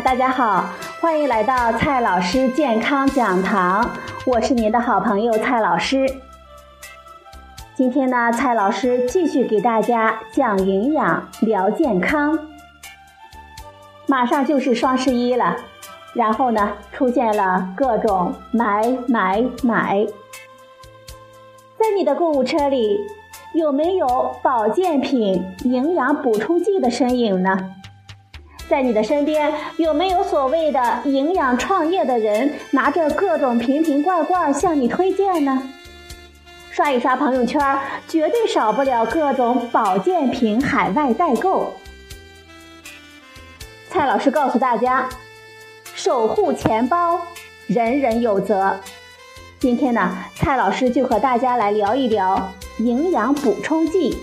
[0.00, 0.64] 大家好，
[1.02, 3.90] 欢迎来到蔡老师健康讲堂，
[4.24, 6.06] 我是您的好朋友蔡老师。
[7.74, 12.38] 今天呢，蔡老师继续给大家讲营养、聊健康。
[14.06, 15.56] 马上就是双十一了，
[16.14, 20.06] 然后呢，出现了各种买买买，
[21.76, 22.98] 在你的购物车里
[23.52, 27.74] 有没有保健品、营养补充剂的身影呢？
[28.72, 35.62] 在你的身边有没有所谓的营养创业的人，拿着各种瓶瓶罐罐向你推荐呢？
[36.70, 37.78] 刷一刷朋友圈，
[38.08, 41.74] 绝对少不了各种保健品海外代购。
[43.90, 45.06] 蔡老师告诉大家，
[45.94, 47.20] 守护钱包，
[47.66, 48.80] 人人有责。
[49.58, 54.16] 今天呢，蔡老师就和大家来聊一聊营养补充剂。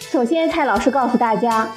[0.00, 1.70] 首先，蔡老师告诉大家。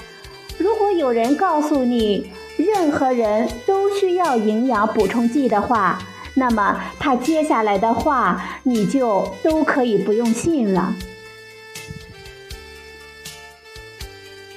[0.60, 5.98] 如果有人告诉你任何人都需要营养补充剂的话，
[6.34, 10.94] 那么他接下来的话你就都可以不用信了。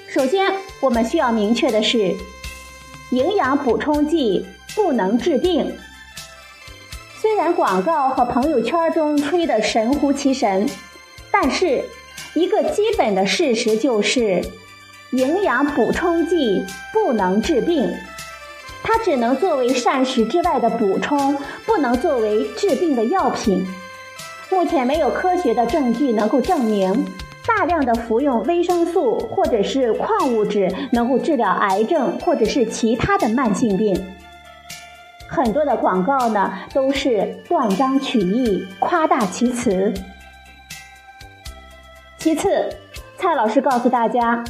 [0.08, 2.16] 首先，我们需要明确的是，
[3.12, 4.44] 营养补充剂
[4.74, 5.72] 不能治病。
[7.20, 10.68] 虽然广告和朋友圈中吹得神乎其神，
[11.30, 11.84] 但是
[12.34, 14.42] 一个基本的事实就是。
[15.12, 17.94] 营养补充剂不能治病，
[18.82, 23.66] 它只能作为膳食之外的补充，不能作为治病的药品。
[24.50, 27.06] 目前没有科学的证据能够证明
[27.46, 33.94] 大量的服用维生素或者是矿物质能够治疗癌症或者是其他的慢性病。
[35.28, 39.92] 很多的广告呢都是断章取义、夸大其词。
[42.16, 42.70] 其次，
[43.18, 44.42] 蔡老师告诉大家。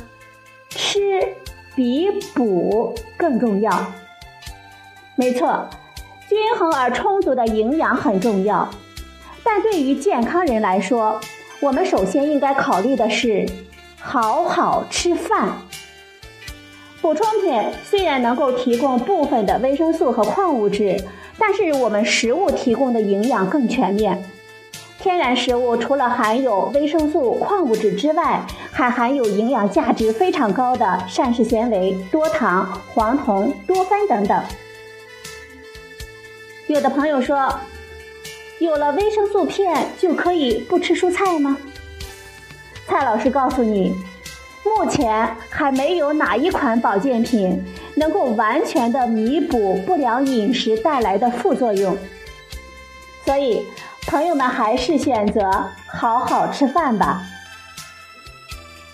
[0.92, 1.26] 吃
[1.74, 3.72] 比补更重要。
[5.14, 5.66] 没错，
[6.28, 8.68] 均衡而充足的营养很重要。
[9.42, 11.18] 但对于健康人来说，
[11.60, 13.48] 我们首先应该考虑的是
[13.98, 15.48] 好好吃饭。
[17.00, 21.02] 补充品虽然能够提供部分的维生素和矿物质，
[21.38, 24.22] 但是我们食物提供的营养更全面。
[24.98, 34.42] 天然食物除了含有维生素、矿物质之外，还含有营养价值非常高的膳食纤维、多糖、黄酮、多酚等等。
[36.66, 37.60] 有的朋友说，
[38.58, 41.56] 有了维生素片就可以不吃蔬菜吗？
[42.88, 43.94] 蔡老师告诉你，
[44.64, 47.62] 目前还没有哪一款保健品
[47.94, 51.96] 能够完全的弥补不良饮食带来的副作用，
[53.24, 53.66] 所以。
[54.04, 57.22] 朋友们还是选择好好吃饭吧。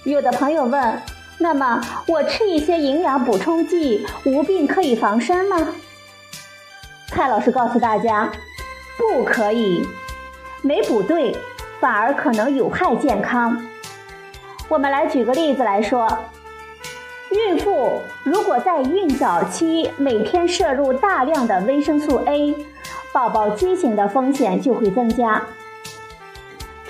[0.04, 1.02] 有的朋友问
[1.38, 5.68] ：“那么我吃一些营养补充剂，无病可以防身吗？”
[7.08, 8.30] 蔡老师告诉大家，
[8.96, 9.86] 不可以，
[10.62, 11.36] 没补对，
[11.80, 13.60] 反而可能有害健康。
[14.68, 16.06] 我们来举个例子来说，
[17.30, 22.54] 孕妇如果在孕早期每天摄入大量的维生素 A。
[23.10, 25.42] 宝宝畸形的风险就会增加。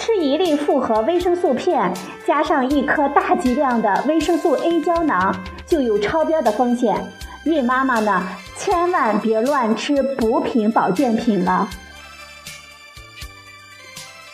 [0.08, 1.92] 吃一粒复合维生素片，
[2.26, 5.36] 加上一颗大剂量的维生素 A 胶囊，
[5.66, 6.96] 就有超标的风险。
[7.44, 8.26] 孕妈妈呢，
[8.56, 11.68] 千万别乱吃补品保健品了。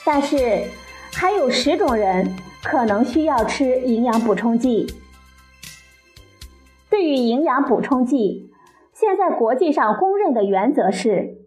[0.04, 0.62] 但是，
[1.12, 4.86] 还有十种人可能需要吃营养补充剂。
[6.88, 8.52] 对于营养补充剂，
[8.92, 11.40] 现在国际上公认的原则是。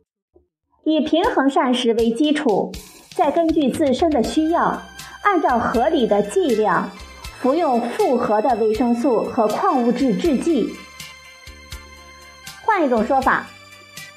[0.83, 2.71] 以平衡膳食为基础，
[3.17, 4.79] 再根据自身的需要，
[5.23, 6.87] 按照合理的剂量
[7.41, 10.69] 服用复合的维生素和矿物质制剂。
[12.63, 13.47] 换一种说法，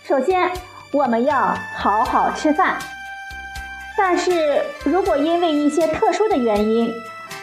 [0.04, 0.52] 首先
[0.92, 2.76] 我们要好好吃饭，
[3.96, 6.86] 但是如果因为一些特殊的原因，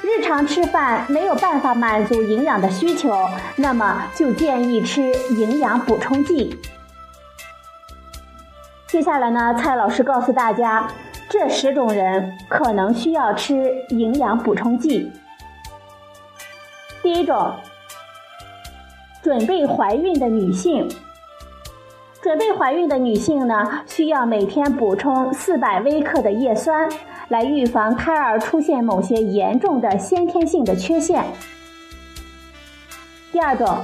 [0.04, 6.56] 日常吃饭没有办法满足营养的需求，那么就建议吃营养补充剂。
[8.86, 10.88] 接下来呢，蔡老师告诉大家，
[11.30, 15.12] 这十种人可能需要吃营养补充剂。
[17.04, 17.54] 第一种，
[19.22, 20.88] 准备怀孕的女性。
[22.22, 26.90] 准备怀孕的女性呢，需要每天补充四百微克的叶酸，
[27.30, 31.24] 来预防胎儿出现某些严重的先天性的缺陷。
[33.32, 33.80] 第二种，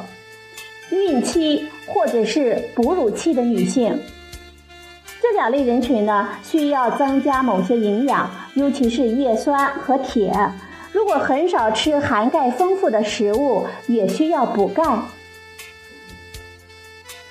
[0.91, 3.97] 孕期或者是哺乳期的女性。
[5.33, 10.31] 这两类人群呢，需要增加某些营养，尤其是叶酸和铁。
[10.91, 14.83] 如果很少吃含钙丰富的食物，也需要补钙。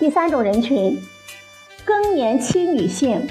[0.00, 1.00] 第三种人群，
[1.84, 3.24] 更年期女性。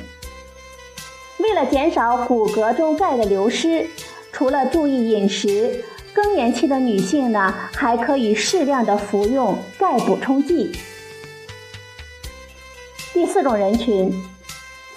[1.39, 3.85] 为了减少骨骼中钙的流失，
[4.31, 5.83] 除了注意饮食，
[6.13, 10.71] 更年期的女性呢，还可以适量的服用钙补充剂。
[13.11, 14.09] 第四种人群，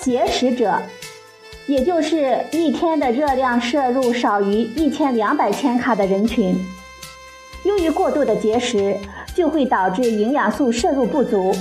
[0.04, 0.82] 节食者，
[1.66, 6.54] 也就是一天的热量摄入少于一千两百千卡的人群。
[7.64, 8.94] 由于过度的节食，
[9.34, 11.56] 就会导致营养素摄入不足，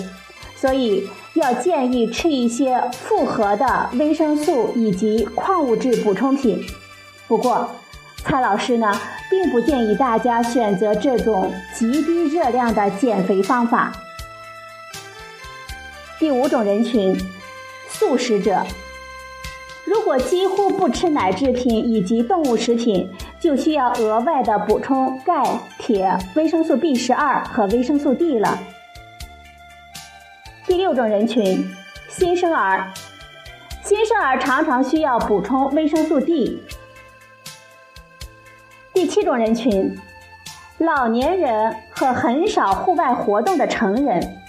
[0.55, 1.07] 所以。
[1.35, 6.63] 要建议吃一些复合的维生素以及矿物质补充品。
[7.27, 7.67] 不过，
[8.23, 8.91] 蔡老师呢，
[9.31, 13.91] 并不建议大家选择这种极低热量的减肥方法。
[16.19, 17.19] 第五种人群，
[18.03, 18.61] 素食者。
[19.85, 23.09] 如果几乎不吃奶制品以及动物食品，
[23.39, 25.41] 就需要额外的补充钙、
[25.77, 28.59] 铁、维生素 B 十二和维生素 D 了。
[30.67, 31.65] 第六种人群，
[32.09, 32.91] 新生儿。
[33.81, 36.61] 新生儿常常需要补充维生素 D。
[38.93, 39.97] 第七种人群，
[40.77, 44.42] 老年人和很少户外活动的成人。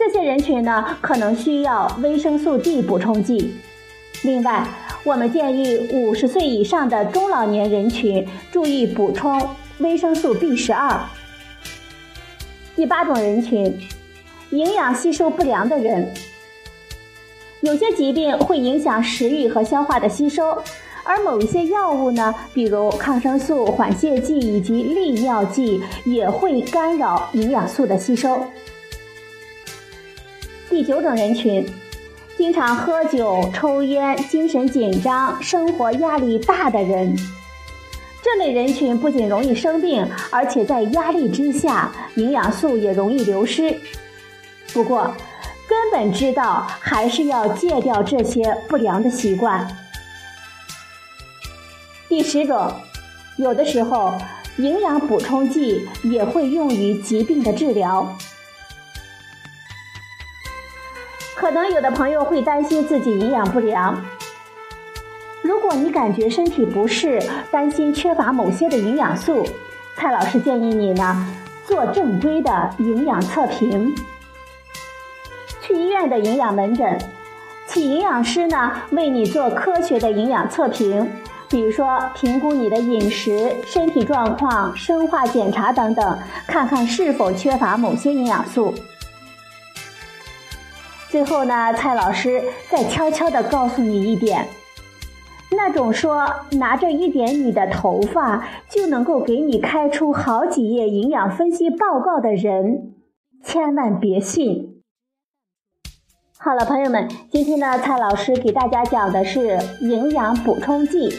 [0.00, 3.54] 这些人群呢，可能需要维生素 D 补充剂。
[4.22, 4.66] 另外，
[5.04, 9.46] 我们建议五十岁以上的中老年人群注意补充
[9.80, 10.98] 维生素 B 十二。
[12.74, 13.78] 第八种人群。
[14.52, 16.12] 营养吸收不良的人，
[17.60, 20.60] 有些疾病会影响食欲和消化的吸收，
[21.04, 28.44] 而某一些药物呢，比如抗生素、缓泻剂以及利尿剂，也会干扰营养素的吸收。
[30.70, 31.68] 第九种人群，
[32.38, 37.14] 经常喝酒、抽烟、精神紧张、生活压力大的人，
[38.22, 43.76] 这类人群不仅容易生病，而且在压力之下，营养素也容易流失。
[44.72, 45.12] 不过，
[45.68, 49.68] 根本知道还是要戒掉这些不良的习惯。
[52.08, 52.72] 第十种，
[53.36, 54.14] 有的时候
[54.58, 58.16] 营养补充剂也会用于疾病的治疗。
[61.40, 63.98] 可能有的朋友会担心自己营养不良，
[65.40, 67.18] 如果你感觉身体不适，
[67.50, 69.46] 担心缺乏某些的营养素，
[69.96, 71.26] 蔡老师建议你呢
[71.64, 73.94] 做正规的营养测评。
[75.62, 77.00] 去医院的营养门诊，
[77.66, 81.10] 请营养师呢为你做科学的营养测评，
[81.48, 88.74] 比如说评估你的饮食、身体状况、生化检查等等，看看是否缺乏某些营养素。
[91.10, 94.46] 最后呢，蔡老师再悄悄地告诉你一点：
[95.50, 102.94] 那种说拿着一点你的头发就能够给你开出好几页营养分析报告的人，
[103.44, 104.82] 千万别信。
[106.38, 111.12] 好了，朋友们，今天呢，蔡老师给大家讲的是营养补充剂，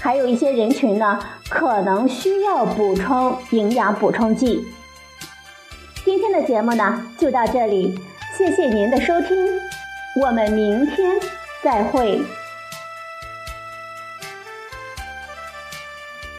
[0.00, 4.64] 还有一些人群呢，可能需要补充营养补充剂。
[6.04, 7.96] 今天的节目呢，就到这里，
[8.40, 9.36] 谢谢您的收听，
[10.14, 11.14] 我们明天
[11.62, 12.18] 再会。